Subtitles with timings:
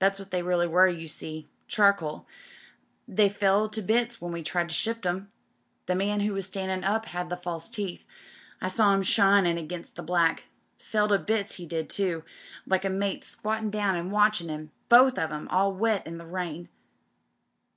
[0.00, 2.26] That's what they really were, you see— charcoal.
[3.06, 5.30] They fell to bits when we tried to shift 'em.
[5.86, 8.04] Tlie man who was standin' up had the false teeth.
[8.60, 10.46] I saw em shinin' against the black.
[10.80, 12.24] Fell to bits he did too,
[12.66, 16.26] like his mate squatting down an' watchin' him, both of 'em all wet in the
[16.26, 16.68] rain.